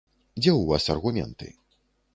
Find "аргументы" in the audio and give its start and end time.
0.95-1.53